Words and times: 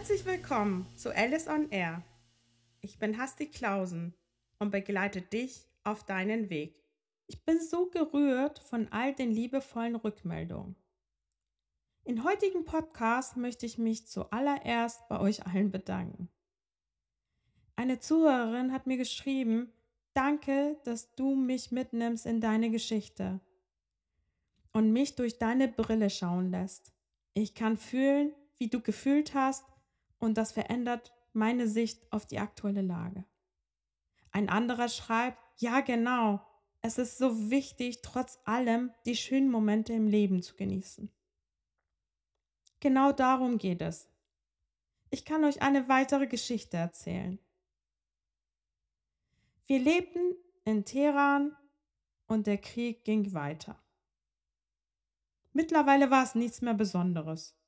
Herzlich 0.00 0.24
willkommen 0.24 0.86
zu 0.96 1.14
Alice 1.14 1.46
on 1.46 1.68
Air. 1.68 2.02
Ich 2.80 2.98
bin 2.98 3.18
Hasti 3.18 3.50
Klausen 3.50 4.14
und 4.58 4.70
begleite 4.70 5.20
dich 5.20 5.66
auf 5.84 6.04
deinen 6.06 6.48
Weg. 6.48 6.82
Ich 7.26 7.44
bin 7.44 7.60
so 7.60 7.90
gerührt 7.90 8.60
von 8.60 8.88
all 8.92 9.14
den 9.14 9.30
liebevollen 9.30 9.96
Rückmeldungen. 9.96 10.74
In 12.04 12.24
heutigen 12.24 12.64
Podcast 12.64 13.36
möchte 13.36 13.66
ich 13.66 13.76
mich 13.76 14.06
zuallererst 14.06 15.06
bei 15.10 15.20
euch 15.20 15.46
allen 15.46 15.70
bedanken. 15.70 16.30
Eine 17.76 18.00
Zuhörerin 18.00 18.72
hat 18.72 18.86
mir 18.86 18.96
geschrieben, 18.96 19.70
danke, 20.14 20.80
dass 20.84 21.14
du 21.14 21.34
mich 21.34 21.72
mitnimmst 21.72 22.24
in 22.24 22.40
deine 22.40 22.70
Geschichte 22.70 23.38
und 24.72 24.94
mich 24.94 25.14
durch 25.16 25.36
deine 25.36 25.68
Brille 25.68 26.08
schauen 26.08 26.50
lässt. 26.50 26.90
Ich 27.34 27.54
kann 27.54 27.76
fühlen, 27.76 28.32
wie 28.56 28.68
du 28.68 28.80
gefühlt 28.80 29.34
hast 29.34 29.69
und 30.20 30.36
das 30.38 30.52
verändert 30.52 31.12
meine 31.32 31.66
Sicht 31.66 32.12
auf 32.12 32.26
die 32.26 32.38
aktuelle 32.38 32.82
Lage. 32.82 33.24
Ein 34.30 34.48
anderer 34.48 34.88
schreibt, 34.88 35.38
ja 35.56 35.80
genau, 35.80 36.40
es 36.82 36.98
ist 36.98 37.18
so 37.18 37.50
wichtig, 37.50 38.00
trotz 38.02 38.38
allem 38.44 38.92
die 39.04 39.16
schönen 39.16 39.50
Momente 39.50 39.92
im 39.92 40.06
Leben 40.06 40.42
zu 40.42 40.54
genießen. 40.54 41.10
Genau 42.78 43.12
darum 43.12 43.58
geht 43.58 43.82
es. 43.82 44.08
Ich 45.10 45.24
kann 45.24 45.44
euch 45.44 45.60
eine 45.60 45.88
weitere 45.88 46.26
Geschichte 46.26 46.76
erzählen. 46.76 47.38
Wir 49.66 49.78
lebten 49.78 50.34
in 50.64 50.84
Teheran 50.84 51.56
und 52.26 52.46
der 52.46 52.58
Krieg 52.58 53.04
ging 53.04 53.34
weiter. 53.34 53.82
Mittlerweile 55.52 56.10
war 56.10 56.22
es 56.22 56.34
nichts 56.34 56.62
mehr 56.62 56.74
Besonderes. 56.74 57.59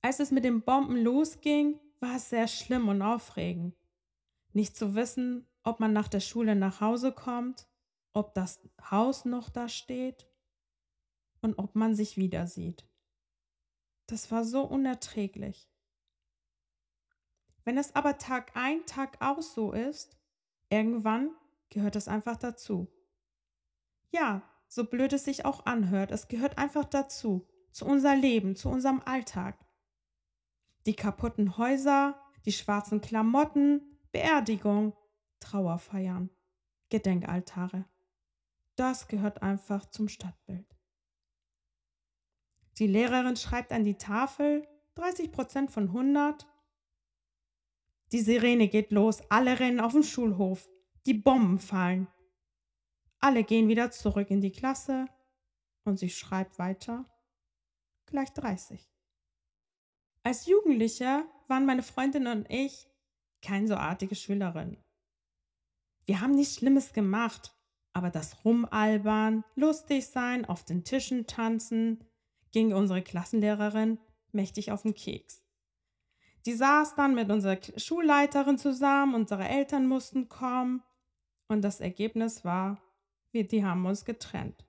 Als 0.00 0.20
es 0.20 0.30
mit 0.30 0.44
den 0.44 0.62
Bomben 0.62 0.96
losging, 0.96 1.80
war 2.00 2.16
es 2.16 2.30
sehr 2.30 2.46
schlimm 2.46 2.88
und 2.88 3.02
aufregend. 3.02 3.74
Nicht 4.52 4.76
zu 4.76 4.94
wissen, 4.94 5.46
ob 5.62 5.80
man 5.80 5.92
nach 5.92 6.08
der 6.08 6.20
Schule 6.20 6.54
nach 6.54 6.80
Hause 6.80 7.12
kommt, 7.12 7.66
ob 8.12 8.34
das 8.34 8.60
Haus 8.90 9.24
noch 9.24 9.50
da 9.50 9.68
steht 9.68 10.28
und 11.40 11.58
ob 11.58 11.74
man 11.74 11.94
sich 11.94 12.16
wieder 12.16 12.46
sieht. 12.46 12.88
Das 14.06 14.30
war 14.30 14.44
so 14.44 14.62
unerträglich. 14.62 15.70
Wenn 17.64 17.76
es 17.76 17.94
aber 17.94 18.16
Tag 18.16 18.56
ein, 18.56 18.86
Tag 18.86 19.20
aus 19.20 19.52
so 19.54 19.72
ist, 19.72 20.16
irgendwann 20.70 21.30
gehört 21.68 21.96
es 21.96 22.08
einfach 22.08 22.36
dazu. 22.36 22.88
Ja, 24.10 24.42
so 24.68 24.84
blöd 24.84 25.12
es 25.12 25.24
sich 25.24 25.44
auch 25.44 25.66
anhört, 25.66 26.10
es 26.10 26.28
gehört 26.28 26.56
einfach 26.56 26.86
dazu, 26.86 27.46
zu 27.70 27.84
unser 27.84 28.16
Leben, 28.16 28.56
zu 28.56 28.70
unserem 28.70 29.02
Alltag 29.04 29.67
die 30.88 30.96
kaputten 30.96 31.58
Häuser, 31.58 32.18
die 32.46 32.52
schwarzen 32.52 33.02
Klamotten, 33.02 33.82
Beerdigung, 34.10 34.96
Trauerfeiern, 35.38 36.30
Gedenkaltare. 36.88 37.84
Das 38.74 39.06
gehört 39.06 39.42
einfach 39.42 39.84
zum 39.90 40.08
Stadtbild. 40.08 40.78
Die 42.78 42.86
Lehrerin 42.86 43.36
schreibt 43.36 43.70
an 43.70 43.84
die 43.84 43.98
Tafel 43.98 44.66
30 44.94 45.30
Prozent 45.30 45.70
von 45.70 45.88
100. 45.88 46.46
Die 48.12 48.22
Sirene 48.22 48.68
geht 48.68 48.90
los, 48.90 49.20
alle 49.28 49.60
rennen 49.60 49.80
auf 49.80 49.92
den 49.92 50.02
Schulhof, 50.02 50.70
die 51.04 51.12
Bomben 51.12 51.58
fallen. 51.58 52.08
Alle 53.20 53.44
gehen 53.44 53.68
wieder 53.68 53.90
zurück 53.90 54.30
in 54.30 54.40
die 54.40 54.52
Klasse 54.52 55.04
und 55.84 55.98
sie 55.98 56.08
schreibt 56.08 56.58
weiter, 56.58 57.04
gleich 58.06 58.32
30. 58.32 58.88
Als 60.22 60.46
Jugendlicher 60.46 61.24
waren 61.46 61.66
meine 61.66 61.82
Freundin 61.82 62.26
und 62.26 62.50
ich 62.50 62.88
kein 63.42 63.66
so 63.66 63.74
artige 63.74 64.14
Schülerin. 64.14 64.76
Wir 66.06 66.20
haben 66.20 66.32
nichts 66.32 66.56
Schlimmes 66.56 66.92
gemacht, 66.92 67.54
aber 67.92 68.10
das 68.10 68.44
Rumalbern, 68.44 69.44
lustig 69.54 70.06
sein, 70.06 70.44
auf 70.44 70.64
den 70.64 70.84
Tischen 70.84 71.26
tanzen, 71.26 72.04
ging 72.52 72.72
unsere 72.72 73.02
Klassenlehrerin 73.02 73.98
mächtig 74.32 74.72
auf 74.72 74.82
den 74.82 74.94
Keks. 74.94 75.44
Die 76.46 76.54
saß 76.54 76.94
dann 76.94 77.14
mit 77.14 77.30
unserer 77.30 77.58
Schulleiterin 77.76 78.58
zusammen, 78.58 79.14
unsere 79.14 79.46
Eltern 79.46 79.86
mussten 79.86 80.28
kommen 80.28 80.82
und 81.48 81.62
das 81.62 81.80
Ergebnis 81.80 82.44
war, 82.44 82.80
wir, 83.32 83.46
die 83.46 83.64
haben 83.64 83.84
uns 83.84 84.04
getrennt. 84.04 84.66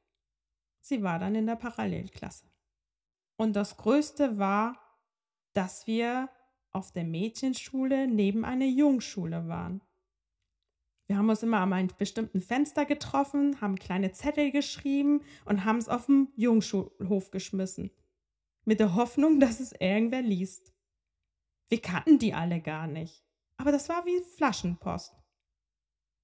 Sie 0.81 1.03
war 1.03 1.19
dann 1.19 1.35
in 1.35 1.45
der 1.45 1.55
Parallelklasse. 1.55 2.49
Und 3.37 3.55
das 3.55 3.77
Größte 3.77 4.37
war, 4.37 4.88
dass 5.53 5.87
wir 5.87 6.29
auf 6.71 6.91
der 6.91 7.03
Mädchenschule 7.03 8.07
neben 8.07 8.45
einer 8.45 8.65
Jungschule 8.65 9.47
waren. 9.47 9.81
Wir 11.07 11.17
haben 11.17 11.29
uns 11.29 11.41
immer 11.41 11.59
an 11.59 11.73
einem 11.73 11.89
bestimmten 11.97 12.39
Fenster 12.39 12.85
getroffen, 12.85 13.59
haben 13.61 13.77
kleine 13.77 14.11
Zettel 14.11 14.51
geschrieben 14.51 15.21
und 15.45 15.65
haben 15.65 15.77
es 15.77 15.89
auf 15.89 16.05
dem 16.05 16.27
Jungschulhof 16.35 17.31
geschmissen. 17.31 17.89
Mit 18.63 18.79
der 18.79 18.93
Hoffnung, 18.93 19.39
dass 19.39 19.59
es 19.59 19.71
irgendwer 19.71 20.21
liest. 20.21 20.71
Wir 21.67 21.81
kannten 21.81 22.19
die 22.19 22.35
alle 22.35 22.61
gar 22.61 22.85
nicht. 22.85 23.25
Aber 23.57 23.71
das 23.71 23.89
war 23.89 24.05
wie 24.05 24.21
Flaschenpost. 24.35 25.15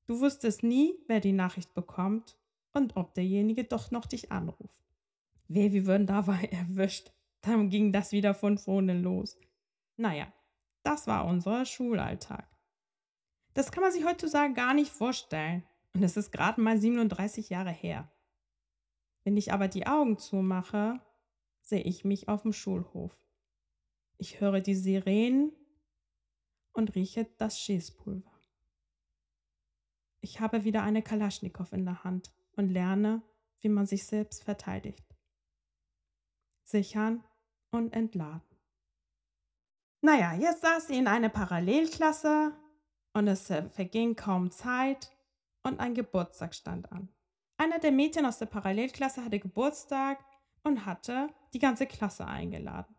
Du 0.05 0.19
wusstest 0.19 0.61
nie, 0.61 0.93
wer 1.07 1.19
die 1.19 1.33
Nachricht 1.33 1.73
bekommt 1.73 2.37
und 2.73 2.95
ob 2.95 3.15
derjenige 3.15 3.63
doch 3.63 3.89
noch 3.89 4.05
dich 4.05 4.31
anruft. 4.31 4.85
Wer, 5.47 5.73
wie 5.73 5.87
würden 5.87 6.05
da 6.05 6.27
war 6.27 6.43
erwischt. 6.51 7.11
Dann 7.45 7.69
ging 7.69 7.91
das 7.91 8.11
wieder 8.11 8.33
von 8.33 8.57
vorne 8.57 8.99
los. 8.99 9.37
Naja, 9.97 10.33
das 10.81 11.05
war 11.05 11.25
unser 11.25 11.65
Schulalltag. 11.65 12.49
Das 13.53 13.71
kann 13.71 13.83
man 13.83 13.91
sich 13.91 14.03
heutzutage 14.03 14.53
gar 14.53 14.73
nicht 14.73 14.91
vorstellen. 14.91 15.63
Und 15.93 16.01
es 16.01 16.17
ist 16.17 16.31
gerade 16.31 16.59
mal 16.59 16.77
37 16.77 17.49
Jahre 17.49 17.71
her. 17.71 18.11
Wenn 19.23 19.37
ich 19.37 19.53
aber 19.53 19.67
die 19.67 19.85
Augen 19.85 20.17
zumache, 20.17 20.99
sehe 21.61 21.83
ich 21.83 22.03
mich 22.03 22.27
auf 22.27 22.41
dem 22.41 22.51
Schulhof. 22.51 23.15
Ich 24.17 24.41
höre 24.41 24.59
die 24.59 24.75
Sirenen 24.75 25.51
und 26.73 26.95
rieche 26.95 27.25
das 27.37 27.59
Schießpulver. 27.59 28.31
Ich 30.19 30.39
habe 30.39 30.63
wieder 30.63 30.81
eine 30.81 31.03
Kalaschnikow 31.03 31.71
in 31.73 31.85
der 31.85 32.03
Hand 32.03 32.33
und 32.53 32.69
lerne, 32.69 33.21
wie 33.59 33.69
man 33.69 33.85
sich 33.85 34.05
selbst 34.05 34.43
verteidigt. 34.43 35.05
Sichern 36.63 37.23
und 37.75 37.93
entladen. 37.93 38.41
Naja, 40.01 40.33
jetzt 40.33 40.61
saß 40.61 40.87
sie 40.87 40.97
in 40.97 41.07
einer 41.07 41.29
Parallelklasse 41.29 42.53
und 43.13 43.27
es 43.27 43.47
verging 43.47 44.15
kaum 44.15 44.51
Zeit 44.51 45.11
und 45.63 45.79
ein 45.79 45.95
Geburtstag 45.95 46.53
stand 46.53 46.91
an. 46.91 47.09
Einer 47.57 47.79
der 47.79 47.91
Mädchen 47.91 48.25
aus 48.25 48.37
der 48.37 48.45
Parallelklasse 48.47 49.23
hatte 49.23 49.39
Geburtstag 49.39 50.23
und 50.63 50.85
hatte 50.85 51.29
die 51.53 51.59
ganze 51.59 51.87
Klasse 51.87 52.27
eingeladen. 52.27 52.95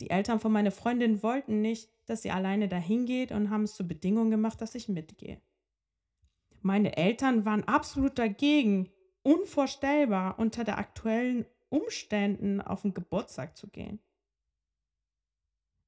Die 0.00 0.10
Eltern 0.10 0.40
von 0.40 0.52
meiner 0.52 0.70
Freundin 0.70 1.22
wollten 1.22 1.60
nicht, 1.60 1.90
dass 2.06 2.22
sie 2.22 2.30
alleine 2.30 2.68
dahin 2.68 3.06
geht 3.06 3.32
und 3.32 3.50
haben 3.50 3.64
es 3.64 3.74
zur 3.74 3.86
Bedingung 3.86 4.30
gemacht, 4.30 4.60
dass 4.60 4.74
ich 4.74 4.88
mitgehe. 4.88 5.40
Meine 6.60 6.96
Eltern 6.96 7.44
waren 7.44 7.64
absolut 7.64 8.18
dagegen, 8.18 8.90
unvorstellbar 9.22 10.38
unter 10.38 10.64
der 10.64 10.78
aktuellen 10.78 11.46
Umständen 11.72 12.60
auf 12.60 12.82
den 12.82 12.94
Geburtstag 12.94 13.56
zu 13.56 13.68
gehen. 13.68 13.98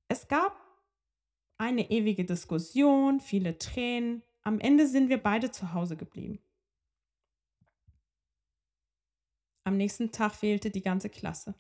Es 0.09 0.29
gab 0.29 0.57
eine 1.59 1.91
ewige 1.91 2.25
Diskussion, 2.25 3.21
viele 3.21 3.59
Tränen. 3.59 4.23
Am 4.43 4.61
Ende 4.61 4.87
sind 4.87 5.09
wir 5.09 5.23
beide 5.23 5.51
zu 5.51 5.73
Hause 5.73 5.97
geblieben. 5.97 6.43
Am 9.65 9.77
nächsten 9.77 10.11
Tag 10.11 10.35
fehlte 10.35 10.71
die 10.71 10.83
ganze 10.83 11.09
Klasse. 11.09 11.55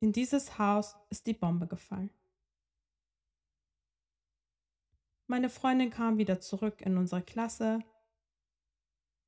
In 0.00 0.12
dieses 0.12 0.58
Haus 0.58 0.96
ist 1.08 1.26
die 1.26 1.34
Bombe 1.34 1.66
gefallen. 1.66 2.10
Meine 5.26 5.50
Freundin 5.50 5.90
kam 5.90 6.16
wieder 6.16 6.40
zurück 6.40 6.80
in 6.82 6.96
unsere 6.96 7.22
Klasse 7.22 7.80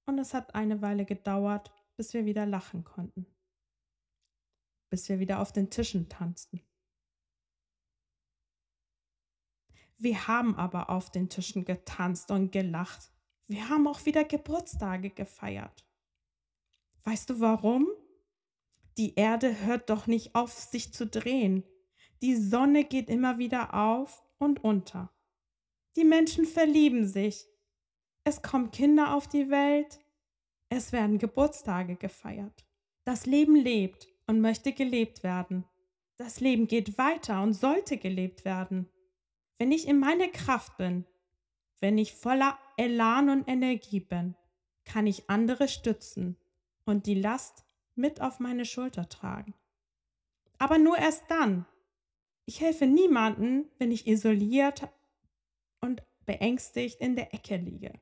und 0.06 0.18
es 0.18 0.32
hat 0.32 0.54
eine 0.54 0.80
Weile 0.80 1.04
gedauert, 1.04 1.72
bis 2.00 2.14
wir 2.14 2.24
wieder 2.24 2.46
lachen 2.46 2.82
konnten, 2.82 3.26
bis 4.88 5.10
wir 5.10 5.18
wieder 5.18 5.38
auf 5.38 5.52
den 5.52 5.68
Tischen 5.68 6.08
tanzten. 6.08 6.62
Wir 9.98 10.26
haben 10.26 10.54
aber 10.54 10.88
auf 10.88 11.10
den 11.10 11.28
Tischen 11.28 11.66
getanzt 11.66 12.30
und 12.30 12.52
gelacht. 12.52 13.12
Wir 13.48 13.68
haben 13.68 13.86
auch 13.86 14.06
wieder 14.06 14.24
Geburtstage 14.24 15.10
gefeiert. 15.10 15.86
Weißt 17.04 17.28
du 17.28 17.38
warum? 17.38 17.86
Die 18.96 19.14
Erde 19.16 19.60
hört 19.66 19.90
doch 19.90 20.06
nicht 20.06 20.34
auf, 20.34 20.54
sich 20.54 20.94
zu 20.94 21.06
drehen. 21.06 21.64
Die 22.22 22.34
Sonne 22.34 22.84
geht 22.84 23.10
immer 23.10 23.36
wieder 23.36 23.74
auf 23.74 24.24
und 24.38 24.64
unter. 24.64 25.12
Die 25.96 26.04
Menschen 26.04 26.46
verlieben 26.46 27.06
sich. 27.06 27.46
Es 28.24 28.40
kommen 28.40 28.70
Kinder 28.70 29.14
auf 29.14 29.28
die 29.28 29.50
Welt. 29.50 30.00
Es 30.72 30.92
werden 30.92 31.18
Geburtstage 31.18 31.96
gefeiert. 31.96 32.64
Das 33.04 33.26
Leben 33.26 33.56
lebt 33.56 34.06
und 34.28 34.40
möchte 34.40 34.72
gelebt 34.72 35.24
werden. 35.24 35.64
Das 36.16 36.38
Leben 36.38 36.68
geht 36.68 36.96
weiter 36.96 37.42
und 37.42 37.54
sollte 37.54 37.96
gelebt 37.96 38.44
werden. 38.44 38.88
Wenn 39.58 39.72
ich 39.72 39.88
in 39.88 39.98
meiner 39.98 40.28
Kraft 40.28 40.76
bin, 40.76 41.04
wenn 41.80 41.98
ich 41.98 42.14
voller 42.14 42.56
Elan 42.76 43.30
und 43.30 43.48
Energie 43.48 43.98
bin, 43.98 44.36
kann 44.84 45.08
ich 45.08 45.28
andere 45.28 45.66
stützen 45.66 46.36
und 46.84 47.06
die 47.06 47.20
Last 47.20 47.64
mit 47.96 48.20
auf 48.20 48.38
meine 48.38 48.64
Schulter 48.64 49.08
tragen. 49.08 49.54
Aber 50.58 50.78
nur 50.78 50.96
erst 50.96 51.24
dann. 51.28 51.66
Ich 52.44 52.60
helfe 52.60 52.86
niemanden, 52.86 53.68
wenn 53.78 53.90
ich 53.90 54.06
isoliert 54.06 54.88
und 55.80 56.04
beängstigt 56.26 57.00
in 57.00 57.16
der 57.16 57.34
Ecke 57.34 57.56
liege. 57.56 58.00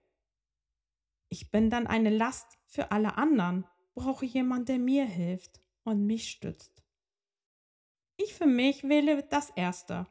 Ich 1.31 1.51
bin 1.51 1.71
dann 1.71 1.87
eine 1.87 2.11
Last 2.11 2.58
für 2.69 2.93
alle 2.93 3.17
anderen, 3.17 3.67
brauche 3.95 4.25
jemand, 4.25 4.69
der 4.69 4.79
mir 4.79 5.05
hilft 5.05 5.61
und 5.85 6.07
mich 6.07 6.31
stützt. 6.31 6.85
Ich 8.17 8.35
für 8.35 8.47
mich 8.47 8.85
wähle 8.85 9.23
das 9.25 9.51
Erste. 9.51 10.07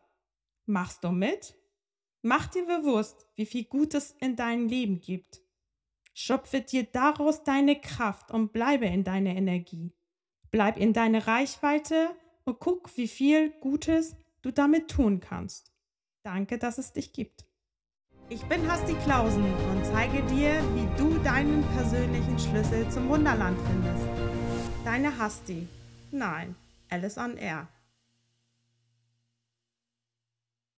Machst 0.66 1.04
du 1.04 1.12
mit? 1.12 1.56
Mach 2.22 2.48
dir 2.48 2.66
bewusst, 2.66 3.26
wie 3.36 3.46
viel 3.46 3.64
Gutes 3.66 4.16
in 4.20 4.36
deinem 4.36 4.68
Leben 4.68 5.00
gibt. 5.00 5.42
Schöpfe 6.14 6.62
dir 6.62 6.84
daraus 6.84 7.44
deine 7.44 7.80
Kraft 7.80 8.32
und 8.32 8.52
bleibe 8.52 8.88
in 8.88 9.04
deiner 9.04 9.36
Energie. 9.36 9.94
Bleib 10.50 10.78
in 10.78 10.94
deiner 10.94 11.28
Reichweite 11.28 12.10
und 12.44 12.60
guck, 12.60 12.98
wie 12.98 13.08
viel 13.08 13.52
Gutes 13.60 14.16
du 14.42 14.52
damit 14.52 14.90
tun 14.90 15.20
kannst. 15.20 15.72
Danke, 16.24 16.58
dass 16.58 16.78
es 16.78 16.92
dich 16.92 17.14
gibt. 17.14 17.47
Ich 18.30 18.44
bin 18.44 18.70
Hasti 18.70 18.94
Klausen 19.06 19.46
und 19.46 19.86
zeige 19.86 20.22
dir, 20.24 20.62
wie 20.76 20.86
du 20.98 21.18
deinen 21.20 21.64
persönlichen 21.78 22.38
Schlüssel 22.38 22.90
zum 22.90 23.08
Wunderland 23.08 23.58
findest. 23.70 24.06
Deine 24.84 25.18
Hasti. 25.18 25.66
Nein, 26.12 26.56
Alice 26.90 27.18
on 27.18 27.38
Air. 27.38 27.68